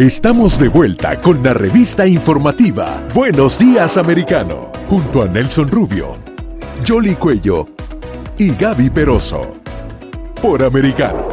[0.00, 6.16] Estamos de vuelta con la revista informativa Buenos Días Americano, junto a Nelson Rubio,
[6.88, 7.68] Jolly Cuello
[8.38, 9.58] y Gaby Peroso.
[10.40, 11.28] Por Americano.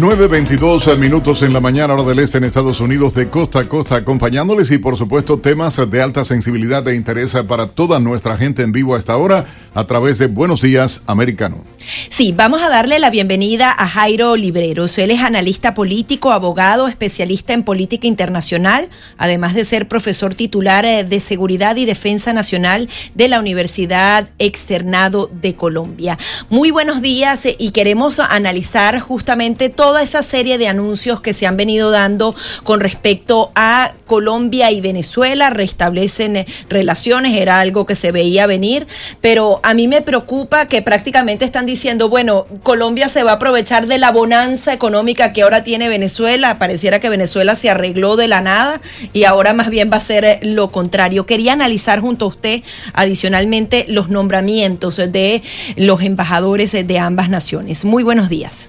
[0.00, 3.94] 9.22 minutos en la mañana, hora del este en Estados Unidos, de costa a costa,
[3.94, 8.72] acompañándoles y por supuesto temas de alta sensibilidad e interés para toda nuestra gente en
[8.72, 9.44] vivo a esta hora
[9.74, 11.64] a través de Buenos Días Americano.
[12.08, 14.96] Sí, vamos a darle la bienvenida a Jairo Libreros.
[14.98, 18.88] Él es analista político, abogado, especialista en política internacional,
[19.18, 25.30] además de ser profesor titular eh, de Seguridad y Defensa Nacional de la Universidad Externado
[25.32, 26.18] de Colombia.
[26.50, 31.46] Muy buenos días eh, y queremos analizar justamente toda esa serie de anuncios que se
[31.46, 35.50] han venido dando con respecto a Colombia y Venezuela.
[35.50, 38.86] Restablecen eh, relaciones, era algo que se veía venir,
[39.20, 43.86] pero a mí me preocupa que prácticamente están diciendo, bueno, Colombia se va a aprovechar
[43.86, 46.58] de la bonanza económica que ahora tiene Venezuela.
[46.58, 48.80] Pareciera que Venezuela se arregló de la nada
[49.12, 51.26] y ahora más bien va a ser eh, lo contrario.
[51.26, 55.42] Quería analizar junto a usted adicionalmente los nombramientos de
[55.76, 57.84] los embajadores de ambas naciones.
[57.84, 58.68] Muy buenos días.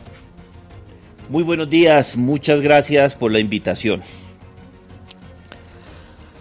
[1.29, 4.01] Muy buenos días, muchas gracias por la invitación.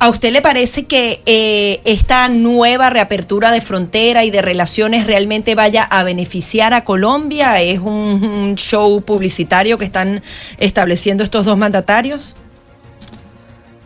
[0.02, 5.54] ¿A usted le parece que eh, esta nueva reapertura de frontera y de relaciones realmente
[5.54, 7.62] vaya a beneficiar a Colombia?
[7.62, 10.20] ¿Es un, show publicitario que están
[10.58, 12.34] estableciendo estos dos mandatarios?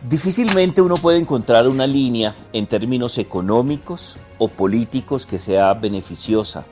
[0.09, 6.65] Difícilmente uno puede encontrar una línea en términos económicos o políticos que sea beneficiosa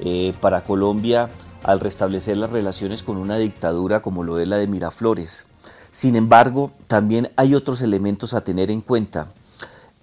[0.00, 1.28] eh, para Colombia
[1.62, 5.48] al restablecer las relaciones con una dictadura como lo es la de Miraflores.
[5.96, 9.28] Sin embargo, también hay otros elementos a tener en cuenta.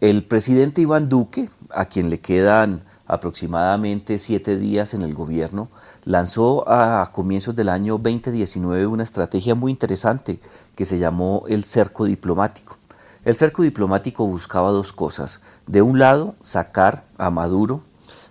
[0.01, 5.69] El presidente Iván Duque, a quien le quedan aproximadamente siete días en el gobierno,
[6.03, 10.39] lanzó a comienzos del año 2019 una estrategia muy interesante
[10.75, 12.77] que se llamó el cerco diplomático.
[13.23, 15.41] El cerco diplomático buscaba dos cosas.
[15.67, 17.83] De un lado, sacar a Maduro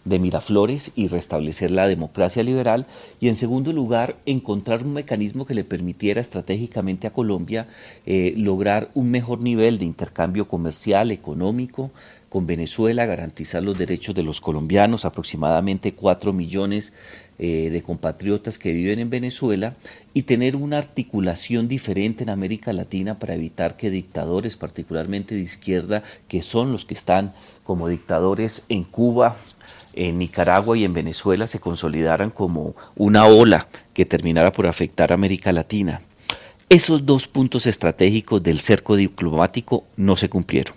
[0.04, 2.86] de Miraflores y restablecer la democracia liberal.
[3.20, 7.68] Y en segundo lugar encontrar un mecanismo que le permitiera estratégicamente a Colombia
[8.06, 11.90] eh, lograr un mejor nivel de intercambio comercial, económico
[12.28, 16.94] con Venezuela, garantizar los derechos de los colombianos, aproximadamente 4 millones
[17.38, 19.74] eh, de compatriotas que viven en Venezuela
[20.14, 26.02] y tener una articulación diferente en América Latina para evitar que dictadores, particularmente de izquierda,
[26.26, 27.34] que son los que están
[27.64, 29.36] como dictadores en Cuba,
[29.94, 35.14] en Nicaragua y en Venezuela se consolidaran como una ola que terminara por afectar a
[35.14, 36.00] América Latina.
[36.68, 40.74] Esos dos puntos estratégicos del cerco diplomático no se cumplieron.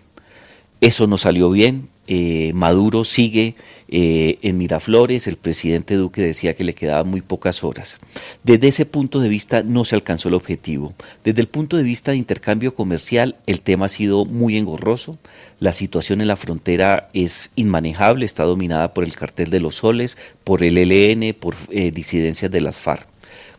[0.81, 3.55] Eso no salió bien, eh, Maduro sigue
[3.87, 7.99] eh, en Miraflores, el presidente Duque decía que le quedaban muy pocas horas.
[8.43, 10.93] Desde ese punto de vista no se alcanzó el objetivo.
[11.23, 15.17] Desde el punto de vista de intercambio comercial, el tema ha sido muy engorroso.
[15.59, 20.17] La situación en la frontera es inmanejable, está dominada por el cartel de los soles,
[20.43, 23.14] por el ELN, por eh, disidencias de las FARC.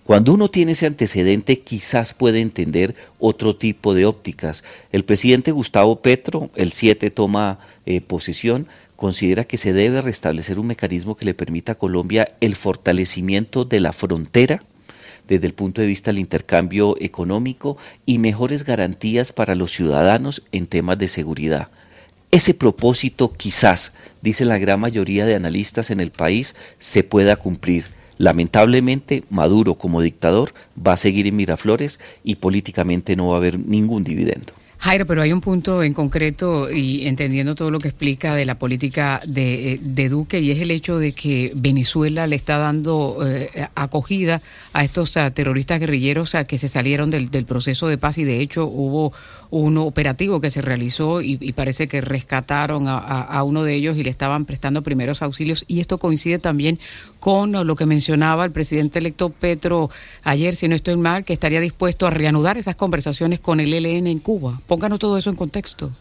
[0.06, 4.62] Cuando uno tiene ese antecedente, quizás puede entender otro tipo de ópticas.
[4.92, 10.68] El presidente Gustavo Petro, el 7 toma eh, posesión, considera que se debe restablecer un
[10.68, 14.62] mecanismo que le permita a Colombia el fortalecimiento de la frontera
[15.26, 20.68] desde el punto de vista del intercambio económico y mejores garantías para los ciudadanos en
[20.68, 21.68] temas de seguridad.
[22.30, 27.95] Ese propósito quizás, dice la gran mayoría de analistas en el país, se pueda cumplir
[28.18, 33.58] Lamentablemente, Maduro como dictador va a seguir en Miraflores y políticamente no va a haber
[33.58, 34.52] ningún dividendo.
[34.78, 38.58] Jairo, pero hay un punto en concreto y entendiendo todo lo que explica de la
[38.58, 43.68] política de, eh, Duque y es el hecho de que Venezuela le está dando eh,
[43.74, 44.42] acogida
[44.72, 48.66] a estos terroristas guerrilleros a que se salieron del, proceso de paz y de hecho
[48.66, 49.12] hubo
[49.50, 54.10] un operativo que se realizó y, parece que rescataron a, uno de ellos y le
[54.10, 56.78] estaban prestando primeros auxilios y esto coincide también
[57.18, 59.90] con lo que mencionaba el presidente electo Petro
[60.22, 64.06] ayer, si no estoy mal, que estaría dispuesto a reanudar esas conversaciones con el ELN
[64.06, 64.60] en Cuba.
[64.66, 65.92] Pónganos todo eso en contexto.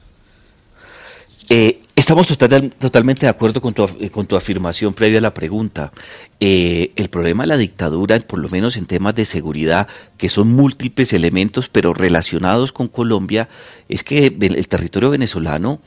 [1.49, 5.93] Eh, Estamos totalmente de acuerdo con tu, eh, con tu, afirmación previa a la pregunta.
[6.41, 10.49] Eh, el problema de la dictadura, por lo menos en temas de seguridad, que son
[10.49, 13.47] múltiples elementos, pero relacionados con Colombia,
[13.87, 15.79] es que el territorio venezolano,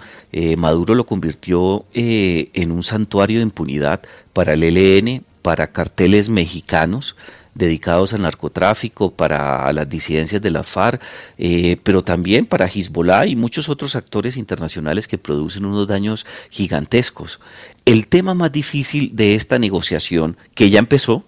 [0.56, 4.00] Maduro lo convirtió en un santuario de impunidad
[4.32, 7.16] para el ELN, para carteles mexicanos,
[7.58, 11.02] dedicados al narcotráfico, para las disidencias de la FARC,
[11.36, 17.40] eh, pero también para Hezbollah y muchos otros actores internacionales que producen unos daños gigantescos.
[17.84, 21.24] El tema más difícil de esta negociación, que ya empezó,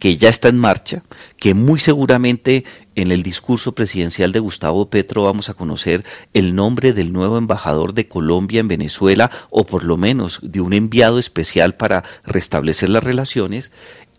[0.00, 1.02] que ya está en marcha,
[1.38, 2.64] que muy seguramente
[2.96, 7.92] en el discurso presidencial de Gustavo Petro vamos a conocer el nombre del nuevo embajador
[7.92, 13.04] de Colombia en Venezuela o por lo menos de un enviado especial para restablecer las
[13.04, 13.72] relaciones,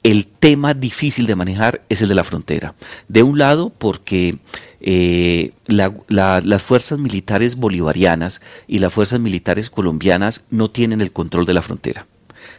[0.04, 2.76] el tema difícil de manejar es el de la frontera.
[3.08, 4.38] De un lado, porque
[4.80, 11.54] eh, las fuerzas militares bolivarianas y las fuerzas militares colombianas no tienen el control de
[11.54, 12.08] la frontera.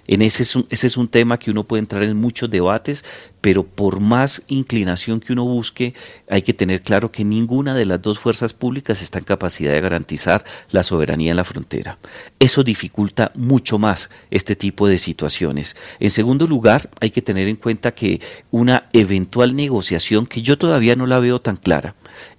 [0.06, 3.04] En ese es, un, ese es un tema que uno puede entrar en muchos debates,
[3.40, 5.94] pero por más inclinación que uno busque,
[6.28, 9.80] hay que tener claro que ninguna de las dos fuerzas públicas está en capacidad de
[9.80, 11.98] garantizar la soberanía en la frontera.
[12.38, 15.76] Eso dificulta mucho más este tipo de situaciones.
[16.00, 18.20] En segundo lugar, hay que tener en cuenta que
[18.50, 21.94] una eventual negociación, que yo todavía no la veo tan clara,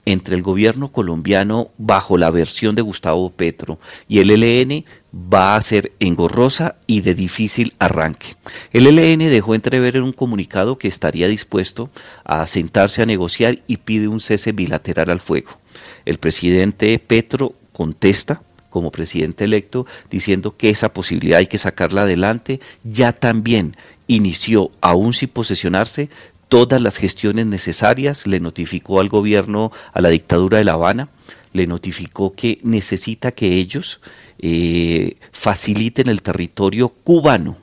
[0.06, 5.62] entre el gobierno colombiano bajo la versión de Gustavo Petro y el ELN va a
[5.62, 8.36] ser engorrosa y de difícil arranque.
[8.72, 11.90] El ELN dejó entrever en un comunicado que estaría dispuesto
[12.24, 15.52] a sentarse a negociar y pide un cese bilateral al fuego.
[16.06, 22.60] El presidente Petro contesta como presidente electo diciendo que esa posibilidad hay que sacarla adelante,
[22.84, 23.78] ya también
[24.08, 26.10] inició, aún sin posesionarse,
[26.50, 31.10] todas las gestiones necesarias, le notificó al gobierno, a la dictadura de La Habana,
[31.54, 34.02] le notificó que necesita que ellos
[34.40, 37.58] eh, faciliten el territorio cubano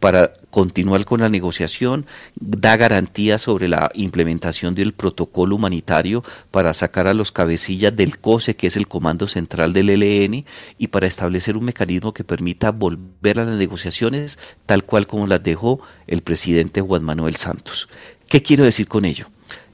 [0.00, 7.06] para continuar con la negociación, da garantías sobre la implementación del protocolo humanitario para sacar
[7.06, 10.46] a los cabecillas del COSE, que es el Comando Central del ELN,
[10.78, 15.42] y para establecer un mecanismo que permita volver a las negociaciones tal cual como las
[15.42, 17.88] dejó el presidente Juan Manuel Santos.
[18.26, 19.26] ¿Qué quiero decir con ello?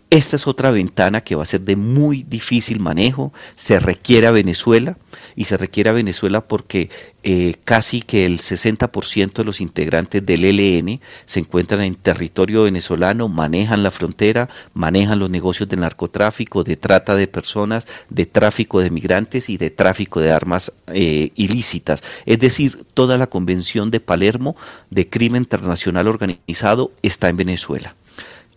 [0.09, 3.33] Esta es otra ventana que va a ser de muy difícil manejo.
[3.57, 4.97] Se requiere a Venezuela
[5.35, 6.91] y se requiere a Venezuela porque
[7.25, 13.29] eh, casi que el 60% de los integrantes del ELN se encuentran en territorio venezolano,
[13.29, 18.91] manejan la frontera, manejan los negocios de narcotráfico, de trata de personas, de tráfico de
[18.91, 22.05] migrantes y de tráfico de armas eh, ilícitas.
[22.27, 24.55] Es decir, toda la Convención de Palermo
[24.89, 27.97] de Crimen Internacional Organizado está en Venezuela.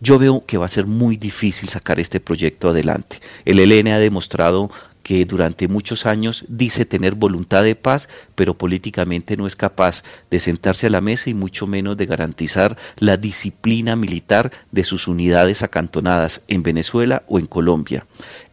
[0.00, 3.20] Yo veo que va a ser muy difícil sacar este proyecto adelante.
[3.44, 4.70] El ELN ha demostrado
[5.02, 10.40] que durante muchos años dice tener voluntad de paz, pero políticamente no es capaz de
[10.40, 15.62] sentarse a la mesa y mucho menos de garantizar la disciplina militar de sus unidades
[15.62, 18.06] acantonadas en Venezuela o en Colombia.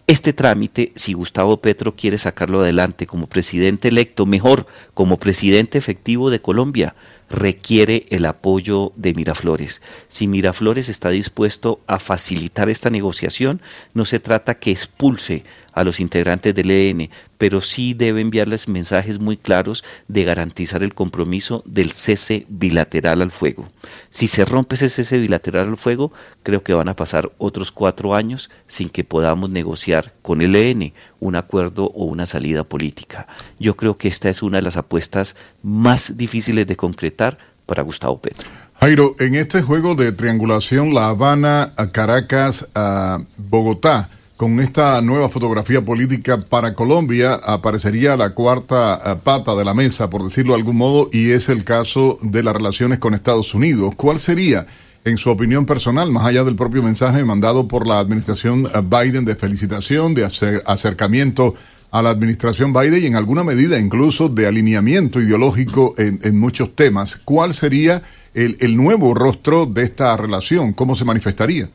[0.09, 6.29] Este trámite, si Gustavo Petro quiere sacarlo adelante como presidente electo, mejor como presidente efectivo
[6.29, 6.95] de Colombia,
[7.29, 9.81] requiere el apoyo de Miraflores.
[10.07, 13.61] Si Miraflores está dispuesto a facilitar esta negociación,
[13.93, 15.43] no se trata que expulse
[15.77, 20.95] a los integrantes del EN, pero sí debe enviarles mensajes muy claros de garantizar el
[20.95, 23.69] compromiso del cese bilateral al fuego.
[24.09, 28.15] Si se rompe ese cese bilateral al fuego, creo que van a pasar otros cuatro
[28.15, 33.27] años sin que podamos negociar con el EN un acuerdo o una salida política.
[33.59, 37.37] Yo creo que esta es una de las apuestas más difíciles de concretar
[37.67, 38.49] para Gustavo Petro.
[38.79, 45.29] Jairo, en este juego de triangulación La Habana, a Caracas, a Bogotá, con esta nueva
[45.29, 50.59] fotografía política para Colombia aparecería la cuarta eh, pata de la mesa, por decirlo de
[50.59, 53.93] algún modo, y es el caso de las relaciones con Estados Unidos.
[53.97, 54.67] ¿Cuál sería,
[55.05, 59.25] en su opinión personal, más allá del propio mensaje mandado por la administración eh, Biden
[59.25, 60.29] de felicitación, de
[60.65, 61.55] acercamiento
[61.89, 67.15] a la administración Biden y en alguna medida incluso de alineamiento ideológico en, muchos temas?
[67.15, 68.03] ¿Cuál sería
[68.35, 70.73] el nuevo rostro de esta relación?
[70.73, 71.69] ¿Cómo se manifestaría?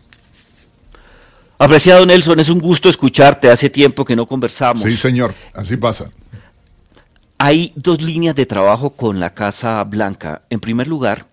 [1.59, 3.51] Apreciado Nelson, es un gusto escucharte.
[3.51, 4.83] Hace tiempo que no conversamos.
[4.83, 6.11] Sí, señor, así pasa.
[7.39, 10.43] Hay dos líneas de trabajo con la Casa Blanca.
[10.51, 11.27] En primer lugar,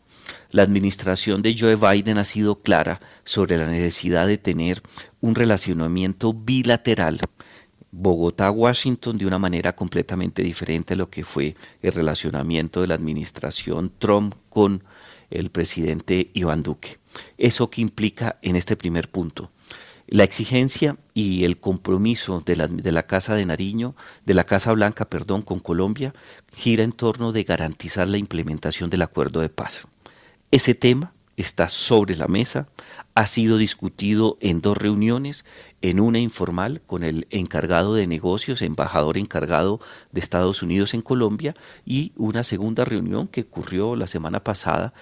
[0.52, 4.82] la administración de Joe Biden ha sido clara sobre la necesidad de tener
[5.22, 7.20] un relacionamiento bilateral
[7.92, 13.92] Bogotá-Washington de una manera completamente diferente a lo que fue el relacionamiento de la administración
[13.98, 14.84] Trump con
[15.30, 17.00] el presidente Iván Duque.
[17.38, 19.52] ¿Eso qué implica en este primer punto?
[20.12, 24.74] La exigencia y el compromiso de la, de la, Casa de Nariño, de la Casa
[24.74, 26.14] Blanca, perdón, con Colombia,
[26.52, 29.88] gira en torno de garantizar la implementación del acuerdo de paz.
[30.50, 32.68] Ese tema está sobre la mesa,
[33.16, 35.46] ha sido discutido en dos reuniones,
[35.82, 39.80] en una informal con el encargado de negocios, embajador encargado
[40.12, 41.56] de Estados Unidos en Colombia,
[41.86, 44.94] y una segunda reunión que ocurrió la semana pasada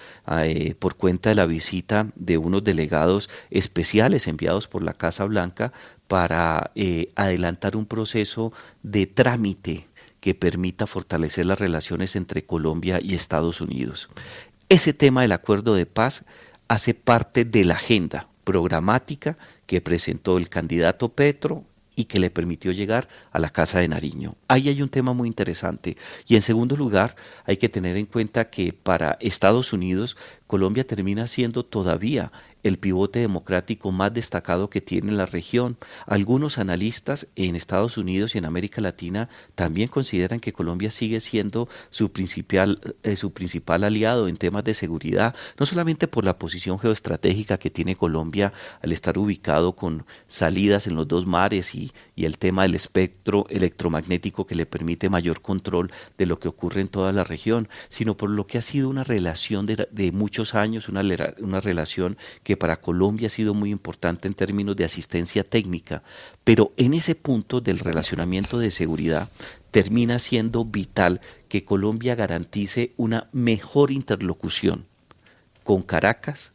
[0.42, 5.72] eh, por cuenta de la visita de unos delegados especiales enviados por la Casa Blanca
[6.06, 9.86] para eh, adelantar un proceso de trámite
[10.20, 14.10] que permita fortalecer las relaciones entre Colombia y Estados Unidos.
[14.68, 16.24] Ese tema del acuerdo de paz
[16.66, 19.36] hace parte de la agenda programática
[19.66, 21.64] que presentó el candidato Petro
[21.94, 24.32] y que le permitió llegar a la Casa de Nariño.
[24.48, 25.98] Ahí hay un tema muy interesante.
[26.26, 27.14] Y en segundo lugar,
[27.44, 33.20] hay que tener en cuenta que para Estados Unidos, Colombia termina siendo todavía el pivote
[33.20, 35.76] democrático más destacado que tiene la región.
[36.06, 41.68] Algunos analistas en Estados Unidos y en América Latina también consideran que Colombia sigue siendo
[41.90, 46.78] su principal, eh, su principal aliado en temas de seguridad, no solamente por la posición
[46.78, 52.24] geoestratégica que tiene Colombia al estar ubicado con salidas en los dos mares y, y
[52.24, 56.88] el tema del espectro electromagnético que le permite mayor control de lo que ocurre en
[56.88, 60.88] toda la región, sino por lo que ha sido una relación de, de muchos años,
[60.88, 61.02] una,
[61.38, 62.16] una relación
[62.48, 66.02] que para Colombia ha sido muy importante en términos de asistencia técnica,
[66.44, 69.28] pero en ese punto del relacionamiento de seguridad
[69.70, 74.86] termina siendo vital que Colombia garantice una mejor interlocución
[75.62, 76.54] con Caracas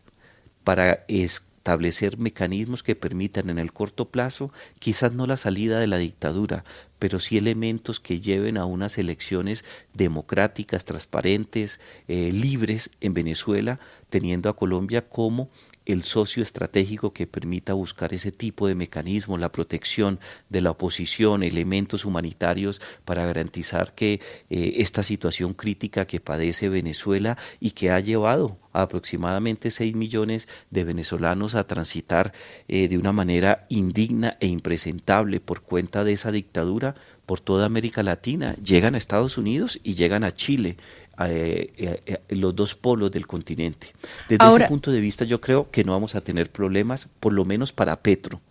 [0.63, 5.99] para establecer mecanismos que permitan en el corto plazo, quizás no la salida de la
[5.99, 6.63] dictadura,
[7.03, 13.77] pero sí elementos que lleven a unas elecciones democráticas, transparentes, eh, libres en Venezuela,
[14.09, 15.49] teniendo a Colombia como
[15.85, 20.19] el socio estratégico que permita buscar ese tipo de mecanismo, la protección
[20.49, 27.37] de la oposición, elementos humanitarios para garantizar que eh, esta situación crítica que padece Venezuela
[27.59, 32.33] y que ha llevado a aproximadamente 6 millones de venezolanos a transitar
[32.67, 36.92] eh, de una manera indigna e impresentable por cuenta de esa dictadura
[37.25, 40.77] por toda América Latina, llegan a Estados Unidos y llegan a Chile
[41.19, 43.93] eh, eh, los dos polos del continente.
[44.27, 47.45] Desde ese punto de vista yo creo que no vamos a tener problemas, por lo
[47.45, 48.41] menos para Petro.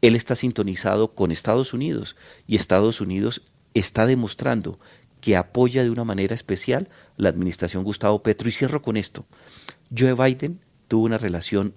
[0.00, 3.42] Él está sintonizado con Estados Unidos y Estados Unidos
[3.74, 4.78] está demostrando
[5.20, 8.48] que apoya de una manera especial la administración Gustavo Petro.
[8.48, 9.24] Y cierro con esto.
[9.96, 11.74] Joe Biden tuvo una relación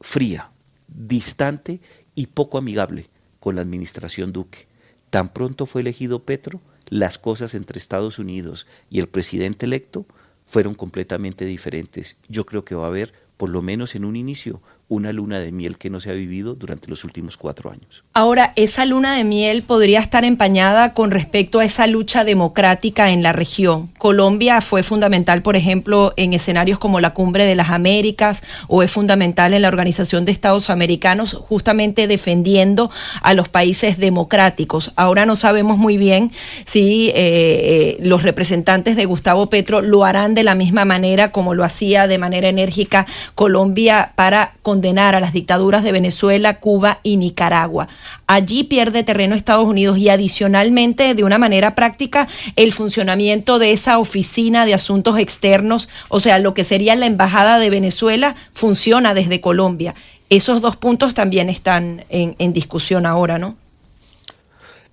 [0.00, 0.50] fría,
[0.88, 1.80] distante
[2.14, 4.66] y poco amigable con la administración Duque.
[5.10, 10.06] Tan pronto fue elegido Petro, las cosas entre Estados Unidos y el presidente electo
[10.44, 12.16] fueron completamente diferentes.
[12.28, 15.52] Yo creo que va a haber, por lo menos en un inicio, una luna de
[15.52, 18.04] miel que no se ha vivido durante los últimos cuatro años.
[18.14, 23.22] Ahora, esa luna de miel podría estar empañada con respecto a esa lucha democrática en
[23.22, 23.90] la región.
[23.98, 28.90] Colombia fue fundamental, por ejemplo, en escenarios como la Cumbre de las Américas o es
[28.90, 32.90] fundamental en la Organización de Estados Americanos, justamente defendiendo
[33.22, 34.92] a los países democráticos.
[34.96, 36.32] Ahora no sabemos muy bien
[36.64, 41.52] si eh, eh, los representantes de Gustavo Petro lo harán de la misma manera como
[41.52, 47.16] lo hacía de manera enérgica Colombia para condenar a las dictaduras de Venezuela, Cuba y
[47.16, 47.88] Nicaragua.
[48.28, 53.98] Allí pierde terreno Estados Unidos y adicionalmente, de una manera práctica, el funcionamiento de esa
[53.98, 59.40] oficina de asuntos externos, o sea, lo que sería la Embajada de Venezuela, funciona desde
[59.40, 59.96] Colombia.
[60.30, 63.56] Esos dos puntos también están en, en discusión ahora, ¿no?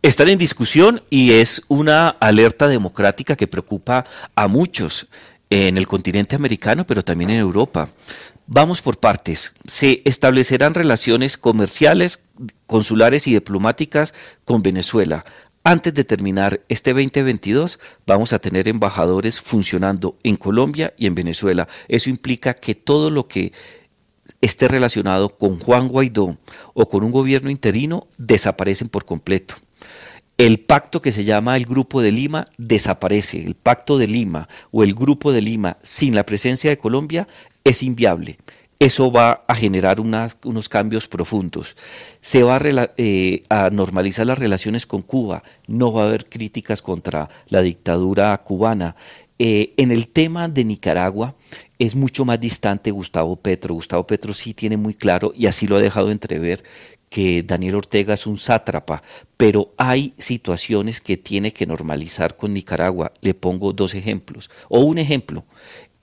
[0.01, 5.05] Están en discusión y es una alerta democrática que preocupa a muchos
[5.51, 7.89] en el continente americano, pero también en Europa.
[8.47, 9.55] Vamos por partes.
[9.65, 12.25] Se establecerán relaciones comerciales,
[12.67, 15.25] consulares y diplomáticas con Venezuela.
[15.63, 21.67] Antes de terminar este 2022, vamos a tener embajadores funcionando en Colombia y en Venezuela.
[21.87, 23.51] Eso implica que todo lo que
[24.41, 26.37] esté relacionado con Juan Guaidó
[26.75, 29.55] o con un gobierno interino desaparecen por completo
[30.37, 33.43] el pacto que se llama el Grupo de Lima desaparece.
[33.43, 37.27] El pacto de Lima o el Grupo de Lima sin la presencia de Colombia
[37.65, 38.37] es inviable.
[38.77, 41.75] Eso va a generar unos cambios profundos.
[42.19, 42.59] Se va
[42.97, 45.43] eh, a, normalizar las relaciones con Cuba.
[45.67, 48.95] No va a haber críticas contra la dictadura cubana.
[49.39, 51.35] Eh, en el tema de Nicaragua
[51.79, 53.73] es mucho más distante Gustavo Petro.
[53.73, 56.63] Gustavo Petro sí tiene muy claro, y así lo ha dejado entrever,
[57.09, 59.03] que Daniel Ortega es un sátrapa,
[59.37, 63.11] pero hay situaciones que tiene que normalizar con Nicaragua.
[63.21, 65.45] Le pongo dos ejemplos, o un ejemplo.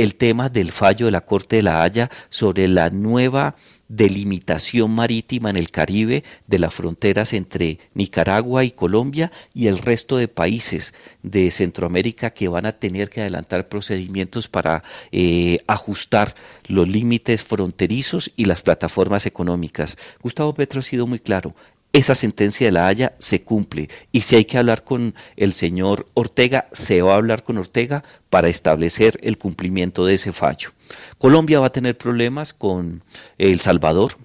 [0.03, 3.55] El tema del fallo de la Corte de la Haya sobre la nueva
[3.89, 10.17] delimitación marítima en el Caribe de las fronteras entre Nicaragua y Colombia y el resto
[10.17, 14.83] de países de Centroamérica que van a tener que adelantar procedimientos para
[15.13, 16.35] eh, ajustar
[16.67, 19.97] los límites fronterizos y las plataformas económicas.
[20.23, 21.55] Gustavo Petro ha sido muy claro,
[21.93, 23.89] esa sentencia de la Haya se cumple.
[24.13, 28.03] Y si hay que hablar con el señor Ortega, se va a hablar con Ortega
[28.31, 30.71] para establecer el cumplimiento de ese fallo.
[31.19, 33.03] Colombia va a tener problemas con
[33.39, 34.17] El Salvador.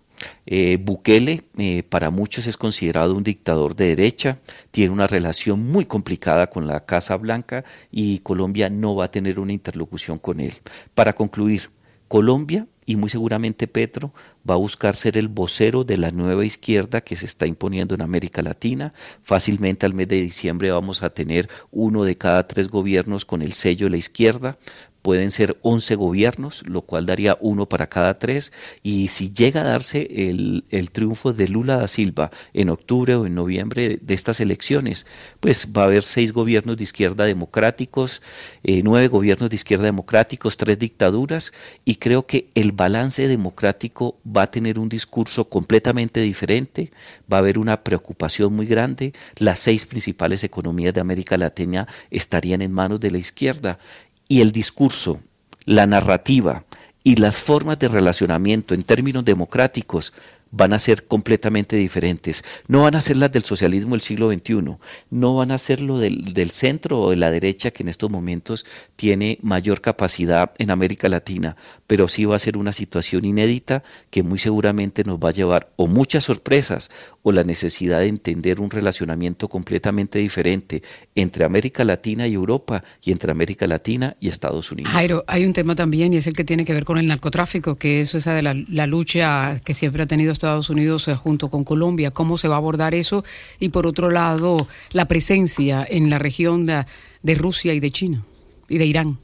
[0.47, 4.39] Eh, Bukele eh, para muchos es considerado un dictador de derecha,
[4.71, 9.39] tiene una relación muy complicada con la Casa Blanca y Colombia no va a tener
[9.39, 10.53] una interlocución con él.
[10.95, 11.69] Para concluir,
[12.07, 14.13] Colombia y muy seguramente Petro
[14.49, 18.01] va a buscar ser el vocero de la nueva izquierda que se está imponiendo en
[18.01, 18.93] América Latina.
[19.21, 23.51] Fácilmente al mes de diciembre vamos a tener uno de cada tres gobiernos con el
[23.51, 24.57] sello de la izquierda
[25.07, 28.51] pueden ser 11 gobiernos, lo cual daría uno para cada tres,
[28.83, 33.33] y si llega a darse el, triunfo de Lula da Silva en octubre o en
[33.33, 35.05] noviembre de estas elecciones,
[35.39, 38.21] pues va a haber seis gobiernos de izquierda democráticos,
[38.65, 41.53] eh, nueve gobiernos de izquierda democráticos, tres dictaduras,
[41.85, 46.91] y creo que el balance democrático va a tener un discurso completamente diferente,
[47.31, 52.61] va a haber una preocupación muy grande, las seis principales economías de América Latina estarían
[52.61, 53.79] en manos de la izquierda
[54.27, 55.19] y el discurso,
[55.65, 56.63] la narrativa
[57.03, 60.13] y las formas de relacionamiento en términos democráticos
[60.51, 62.43] van a ser completamente diferentes.
[62.67, 64.77] No van a ser las del socialismo del siglo XXI,
[65.09, 68.09] no van a ser lo del, del, centro o de la derecha que en estos
[68.09, 73.83] momentos tiene mayor capacidad en América Latina, pero sí va a ser una situación inédita
[74.09, 76.89] que muy seguramente nos va a llevar o muchas sorpresas
[77.23, 80.83] o la necesidad de entender un relacionamiento completamente diferente
[81.15, 84.91] entre América Latina y Europa y entre América Latina y Estados Unidos.
[84.91, 87.75] Jairo, hay un tema también y es el que tiene que ver con el narcotráfico,
[87.75, 91.49] que es esa de la, la lucha que siempre ha tenido Estados Unidos eh, junto
[91.49, 93.23] con Colombia, cómo se va a abordar eso
[93.59, 98.23] y por otro lado la presencia en la región de, Rusia y de China
[98.69, 99.17] y de Irán.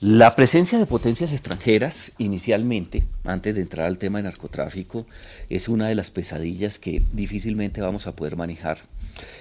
[0.00, 5.06] La presencia de potencias extranjeras inicialmente, antes de entrar al tema de narcotráfico,
[5.48, 8.78] es una de las pesadillas que difícilmente vamos a poder manejar.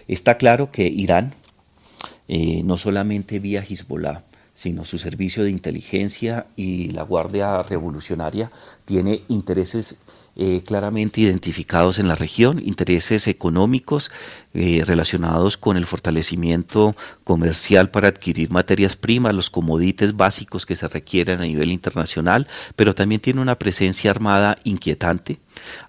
[0.07, 1.33] Está claro que Irán,
[2.27, 8.51] eh, no solamente vía Hezbollah, sino su servicio de inteligencia y la Guardia Revolucionaria,
[8.85, 9.97] tiene intereses
[10.35, 14.11] eh, claramente identificados en la región, intereses económicos
[14.53, 20.87] eh, relacionados con el fortalecimiento comercial para adquirir materias primas, los comodites básicos que se
[20.87, 25.39] requieren a nivel internacional, pero también tiene una presencia armada inquietante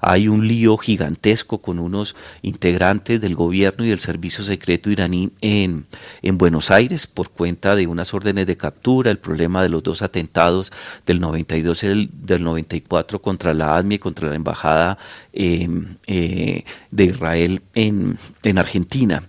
[0.00, 5.86] hay un lío gigantesco con unos integrantes del gobierno y del servicio secreto iraní en,
[6.22, 10.02] en Buenos Aires por cuenta de unas órdenes de captura, el problema de los dos
[10.02, 10.72] atentados
[11.06, 14.98] del 92 y del 94 contra la ADMI y contra la embajada
[15.32, 19.22] em, eh, de Israel en Argentina.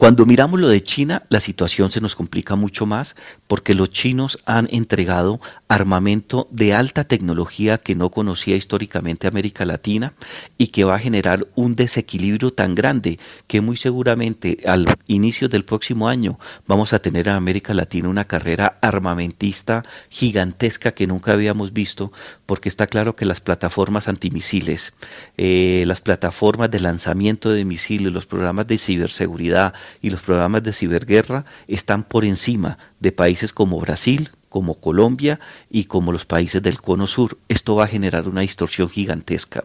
[0.00, 4.38] Cuando miramos lo de China, la situación se nos complica mucho más porque los chinos
[4.46, 10.14] han entregado armamento de alta tecnología que no conocía históricamente América Latina
[10.56, 15.66] y que va a generar un desequilibrio tan grande que muy seguramente al inicio del
[15.66, 21.74] próximo año vamos a tener en América Latina una carrera armamentista gigantesca que nunca habíamos
[21.74, 22.10] visto
[22.46, 24.94] porque está claro que las plataformas antimisiles,
[25.36, 30.72] eh, las plataformas de lanzamiento de misiles, los programas de ciberseguridad, y los programas de
[30.72, 36.80] ciberguerra están por encima de países como Brasil, como Colombia y como los países del
[36.80, 37.38] cono sur.
[37.48, 39.64] Esto va a generar una distorsión gigantesca.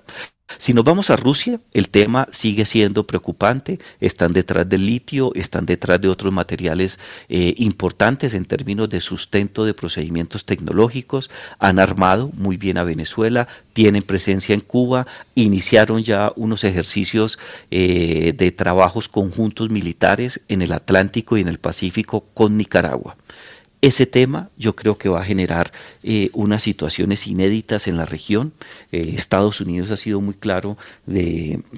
[0.57, 3.79] Si nos vamos a Rusia, el tema sigue siendo preocupante.
[3.99, 9.65] Están detrás del litio, están detrás de otros materiales eh, importantes en términos de sustento
[9.65, 11.29] de procedimientos tecnológicos.
[11.59, 17.39] Han armado muy bien a Venezuela, tienen presencia en Cuba, iniciaron ya unos ejercicios
[17.71, 23.17] eh, de trabajos conjuntos militares en el Atlántico y en el Pacífico con Nicaragua.
[23.85, 25.71] Ese tema yo creo que va a generar
[26.01, 28.51] eh, unas situaciones inéditas en la región.
[28.91, 30.75] Eh, Estados Unidos ha sido muy claro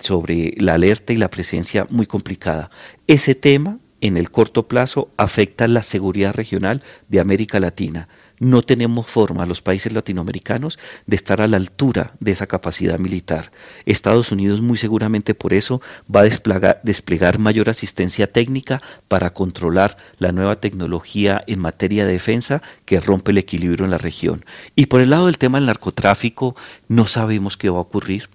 [0.01, 2.71] sobre la alerta y la presencia muy complicada.
[3.07, 8.07] Ese tema en el corto plazo afecta la seguridad regional de América Latina
[8.39, 13.52] no tenemos forma, los países latinoamericanos, de estar a la altura de esa capacidad militar.
[13.86, 15.82] Estados Unidos muy seguramente por eso
[16.13, 22.62] va a desplegar, mayor asistencia técnica para controlar la nueva tecnología en materia de defensa
[22.86, 24.45] que rompe el equilibrio en la región.
[24.76, 26.56] Y por el lado del tema del narcotráfico,
[26.88, 28.30] no sabemos qué va a ocurrir.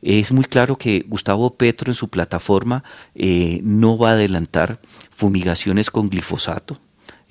[0.00, 2.82] Es muy claro que Gustavo Petro en su plataforma
[3.14, 6.80] eh, no va a adelantar fumigaciones con glifosato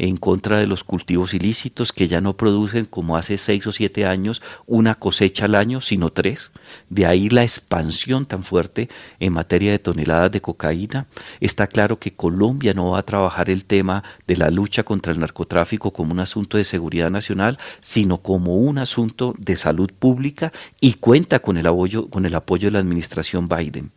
[0.02, 4.08] en contra de los cultivos ilícitos que ya no producen como hace seis o siete
[4.08, 6.52] años una cosecha al año, sino tres.
[6.90, 11.06] De ahí la expansión tan fuerte en materia de toneladas de cocaína.
[11.40, 15.20] Está claro que Colombia no va a trabajar el tema de la lucha contra el
[15.20, 20.94] narcotráfico como un asunto de seguridad nacional, sino como un asunto de salud pública y
[20.94, 23.92] cuenta con el apoyo, con el apoyo de la administración Biden.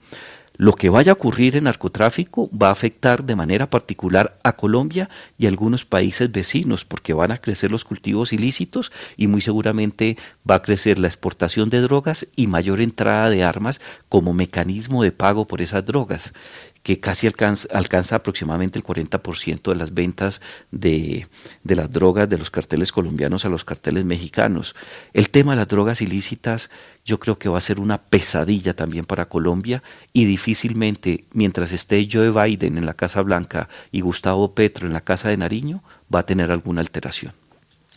[0.57, 5.09] Lo que vaya a ocurrir en narcotráfico va a afectar de manera particular a Colombia
[5.37, 10.17] y algunos países vecinos, porque van a crecer los cultivos ilícitos y muy seguramente
[10.49, 15.11] va a crecer la exportación de drogas y mayor entrada de armas como mecanismo de
[15.11, 16.33] pago por esas drogas
[16.85, 21.27] que casi alcanza, alcanza aproximadamente el 40% de las ventas de,
[21.63, 24.77] de, las drogas de los carteles colombianos a los carteles mexicanos.
[25.15, 26.69] El tema de las drogas ilícitas
[27.03, 32.07] yo creo que va a ser una pesadilla también para Colombia y difícilmente mientras esté
[32.11, 35.83] Joe Biden en la Casa Blanca y Gustavo Petro en la Casa de Nariño
[36.15, 37.33] va a tener alguna alteración.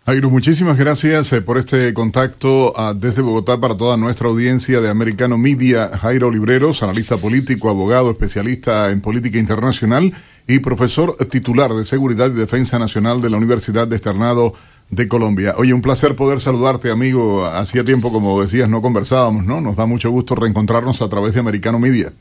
[0.08, 4.88] Jairo, muchísimas gracias eh, por este contacto ah, desde Bogotá para toda nuestra audiencia de
[4.88, 5.90] Americano Media.
[5.98, 10.14] Jairo Libreros, analista político, abogado, especialista en política internacional
[10.48, 14.54] y profesor titular de Seguridad y Defensa Nacional de la Universidad de Externado
[14.90, 15.56] de Colombia.
[15.58, 17.46] Oye, un placer poder saludarte, amigo.
[17.46, 19.60] Hacía tiempo, como decías, no conversábamos, ¿no?
[19.60, 22.14] Nos da mucho gusto reencontrarnos a través de Americano Media.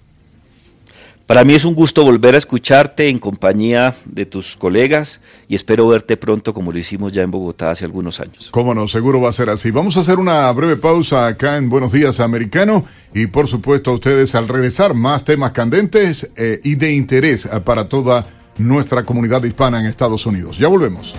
[1.26, 5.88] Para mí es un gusto volver a escucharte en compañía de tus colegas y espero
[5.88, 8.48] verte pronto como lo hicimos ya en Bogotá hace algunos años.
[8.52, 9.72] Cómo no, seguro va a ser así.
[9.72, 13.94] Vamos a hacer una breve pausa acá en Buenos Días Americano y por supuesto a
[13.94, 18.24] ustedes al regresar más temas candentes eh, y de interés para toda
[18.58, 20.58] nuestra comunidad hispana en Estados Unidos.
[20.58, 21.16] Ya volvemos.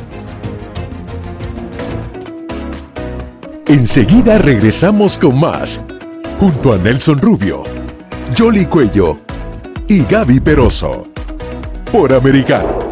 [3.66, 5.82] Enseguida regresamos con más,
[6.40, 7.64] junto a Nelson Rubio,
[8.38, 9.28] Jolly Cuello
[9.88, 11.08] y Gaby Peroso
[11.92, 12.87] por Americano.